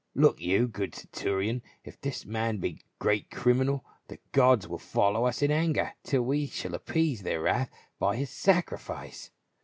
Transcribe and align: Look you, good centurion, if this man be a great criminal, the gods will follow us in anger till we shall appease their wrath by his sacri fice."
Look 0.15 0.41
you, 0.41 0.67
good 0.67 0.95
centurion, 0.95 1.61
if 1.83 2.01
this 2.01 2.25
man 2.25 2.57
be 2.57 2.69
a 2.71 2.79
great 2.97 3.29
criminal, 3.29 3.85
the 4.07 4.17
gods 4.31 4.67
will 4.67 4.79
follow 4.79 5.25
us 5.27 5.43
in 5.43 5.51
anger 5.51 5.93
till 6.01 6.23
we 6.23 6.47
shall 6.47 6.73
appease 6.73 7.21
their 7.21 7.41
wrath 7.43 7.69
by 7.99 8.15
his 8.15 8.31
sacri 8.31 8.79
fice." 8.79 9.29